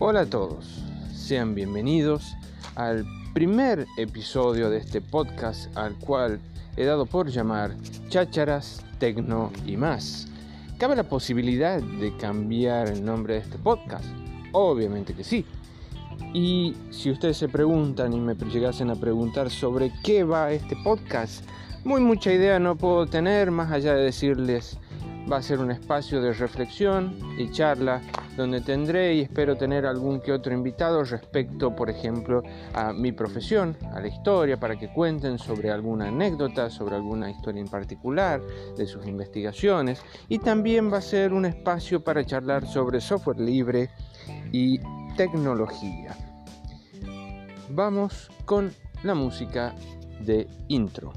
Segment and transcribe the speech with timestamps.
[0.00, 0.64] Hola a todos,
[1.12, 2.36] sean bienvenidos
[2.76, 3.04] al
[3.34, 6.38] primer episodio de este podcast al cual
[6.76, 7.74] he dado por llamar
[8.08, 10.28] Chácharas, Tecno y más.
[10.78, 14.04] ¿Cabe la posibilidad de cambiar el nombre de este podcast?
[14.52, 15.44] Obviamente que sí.
[16.32, 21.44] Y si ustedes se preguntan y me llegasen a preguntar sobre qué va este podcast,
[21.82, 24.78] muy mucha idea no puedo tener más allá de decirles
[25.30, 28.00] va a ser un espacio de reflexión y charla
[28.38, 32.42] donde tendré y espero tener algún que otro invitado respecto, por ejemplo,
[32.72, 37.60] a mi profesión, a la historia, para que cuenten sobre alguna anécdota, sobre alguna historia
[37.60, 38.40] en particular,
[38.76, 40.00] de sus investigaciones.
[40.28, 43.90] Y también va a ser un espacio para charlar sobre software libre
[44.52, 44.78] y
[45.16, 46.16] tecnología.
[47.70, 49.74] Vamos con la música
[50.20, 51.12] de intro.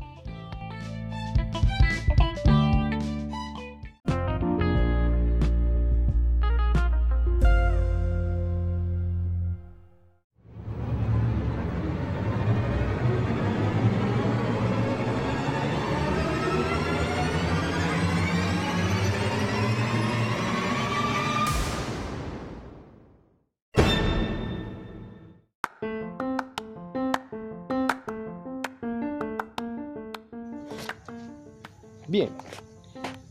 [32.12, 32.28] Bien,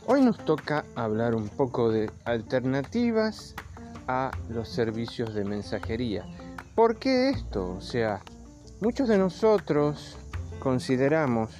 [0.06, 3.54] hoy nos toca hablar un poco de alternativas
[4.08, 6.24] a los servicios de mensajería.
[6.74, 7.72] ¿Por qué esto?
[7.76, 8.22] O sea,
[8.80, 10.16] muchos de nosotros
[10.60, 11.50] consideramos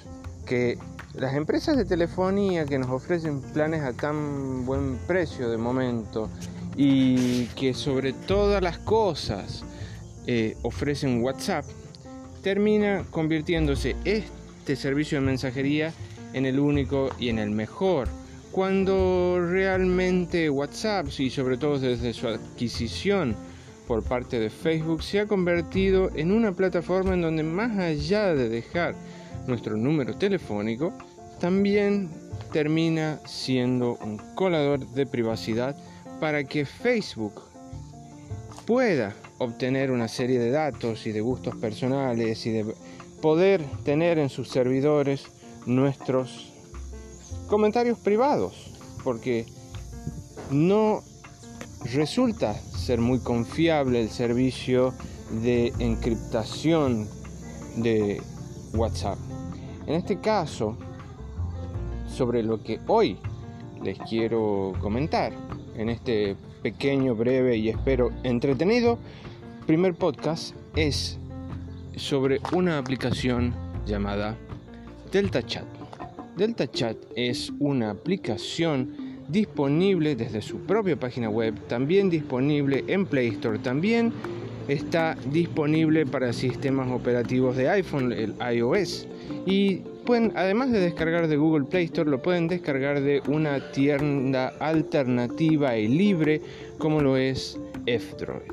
[0.47, 0.79] que
[1.13, 6.27] las empresas de telefonía que nos ofrecen planes a tan buen precio de momento
[6.75, 9.63] y que sobre todas las cosas
[10.25, 11.65] eh, ofrecen WhatsApp,
[12.41, 15.93] termina convirtiéndose este servicio de mensajería
[16.33, 18.07] en el único y en el mejor.
[18.51, 23.35] Cuando realmente WhatsApp, y sobre todo desde su adquisición
[23.87, 28.49] por parte de Facebook, se ha convertido en una plataforma en donde más allá de
[28.49, 28.95] dejar
[29.47, 30.93] nuestro número telefónico,
[31.39, 32.09] también
[32.51, 35.75] termina siendo un colador de privacidad
[36.19, 37.41] para que Facebook
[38.65, 42.75] pueda obtener una serie de datos y de gustos personales y de
[43.21, 45.25] poder tener en sus servidores
[45.65, 46.51] nuestros
[47.47, 48.71] comentarios privados,
[49.03, 49.45] porque
[50.49, 51.01] no
[51.93, 54.93] resulta ser muy confiable el servicio
[55.43, 57.07] de encriptación
[57.77, 58.21] de
[58.73, 59.17] WhatsApp.
[59.87, 60.77] En este caso,
[62.07, 63.17] sobre lo que hoy
[63.83, 65.33] les quiero comentar
[65.75, 68.99] en este pequeño, breve y espero entretenido
[69.65, 71.17] primer podcast es
[71.95, 73.53] sobre una aplicación
[73.85, 74.37] llamada
[75.11, 75.65] Delta Chat.
[76.37, 78.95] Delta Chat es una aplicación
[79.27, 84.13] disponible desde su propia página web, también disponible en Play Store, también
[84.69, 89.05] está disponible para sistemas operativos de iPhone, el iOS.
[89.45, 94.53] Y pueden, además de descargar de Google Play Store, lo pueden descargar de una tienda
[94.59, 96.41] alternativa y libre
[96.77, 98.49] como lo es F-Droid.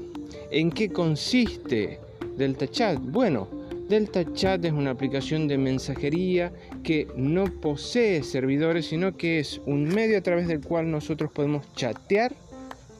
[0.51, 2.01] ¿En qué consiste
[2.37, 2.99] Delta Chat?
[3.01, 3.58] Bueno,
[3.89, 6.53] Delta Chat es una aplicación de mensajería
[6.85, 11.73] que no posee servidores, sino que es un medio a través del cual nosotros podemos
[11.73, 12.37] chatear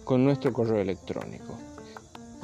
[0.05, 1.59] con nuestro correo electrónico.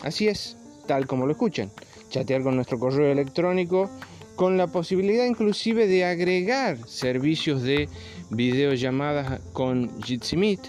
[0.03, 1.71] Así es, tal como lo escuchan,
[2.11, 3.89] chatear con nuestro correo electrónico
[4.37, 7.89] con la posibilidad inclusive de agregar servicios de
[8.29, 10.61] videollamadas con Jitsi Meet,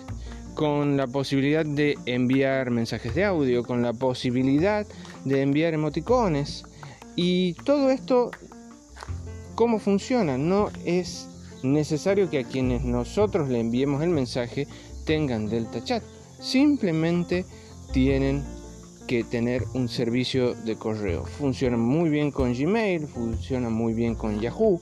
[0.53, 4.87] con la posibilidad de enviar mensajes de audio, con la posibilidad
[5.25, 6.63] de enviar emoticones,
[7.15, 8.31] y todo esto,
[9.55, 10.37] ¿cómo funciona?
[10.37, 11.27] No es
[11.63, 14.67] necesario que a quienes nosotros le enviemos el mensaje
[15.05, 16.03] tengan Delta Chat.
[16.39, 17.45] Simplemente
[17.93, 18.43] tienen
[19.07, 21.25] que tener un servicio de correo.
[21.25, 24.81] Funciona muy bien con Gmail, funciona muy bien con Yahoo.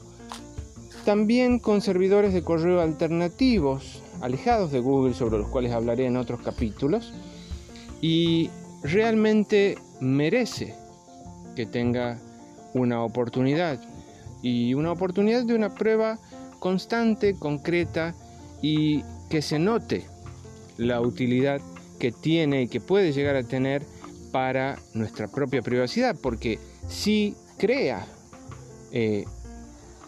[1.05, 6.41] También con servidores de correo alternativos, alejados de Google, sobre los cuales hablaré en otros
[6.41, 7.13] capítulos.
[8.01, 8.49] Y
[8.81, 10.75] realmente merece
[11.55, 12.17] que tenga
[12.73, 13.79] una oportunidad.
[14.41, 16.19] Y una oportunidad de una prueba
[16.59, 18.13] constante, concreta
[18.61, 20.05] y que se note
[20.77, 21.61] la utilidad
[21.99, 23.83] que tiene y que puede llegar a tener
[24.31, 28.05] para nuestra propia privacidad, porque si crea
[28.91, 29.25] eh,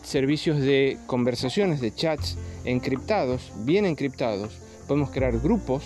[0.03, 5.83] servicios de conversaciones, de chats encriptados, bien encriptados, podemos crear grupos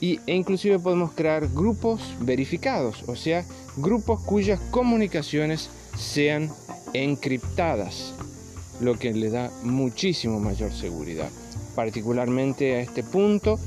[0.00, 3.44] y, e inclusive podemos crear grupos verificados, o sea,
[3.76, 6.50] grupos cuyas comunicaciones sean
[6.94, 8.14] encriptadas,
[8.80, 11.28] lo que le da muchísimo mayor seguridad.
[11.74, 13.58] Particularmente a este punto,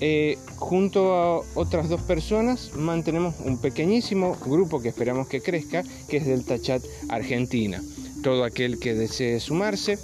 [0.00, 6.16] eh, junto a otras dos personas mantenemos un pequeñísimo grupo que esperamos que crezca, que
[6.16, 7.80] es Delta Chat Argentina.
[8.22, 9.98] Todo aquel que desee sumarse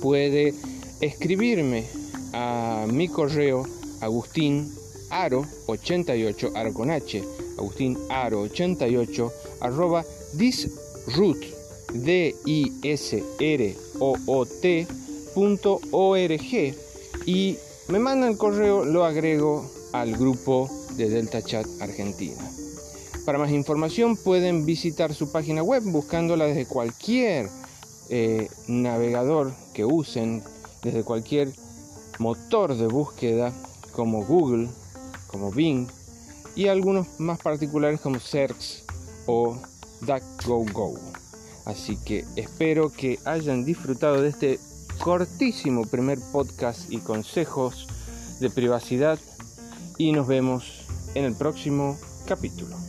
[0.00, 0.54] puede
[1.00, 1.84] escribirme
[2.32, 3.66] a mi correo
[4.00, 4.72] agustín
[5.10, 7.22] aro 88 aro con h
[7.58, 10.04] agustín aro 88 arroba
[10.34, 11.38] disroot
[11.92, 14.86] d i s r o o t
[15.34, 15.80] punto
[17.26, 17.58] y
[17.88, 22.42] me mandan el correo, lo agrego al grupo de Delta Chat Argentina.
[23.24, 27.48] Para más información pueden visitar su página web buscándola desde cualquier
[28.08, 30.42] eh, navegador que usen,
[30.82, 31.52] desde cualquier
[32.18, 33.52] motor de búsqueda
[33.96, 34.68] como Google,
[35.26, 35.88] como Bing
[36.54, 38.84] y algunos más particulares como Search
[39.26, 39.58] o
[40.02, 41.00] DuckGoGo.
[41.64, 44.60] Así que espero que hayan disfrutado de este
[45.02, 47.86] cortísimo primer podcast y consejos
[48.38, 49.18] de privacidad
[49.96, 50.84] y nos vemos
[51.14, 52.85] en el próximo capítulo.